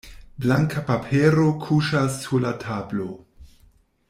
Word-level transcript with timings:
Blanka 0.45 0.81
papero 0.87 1.45
kuŝas 1.67 2.19
sur 2.25 2.43
la 2.49 2.57
tablo. 2.67 3.11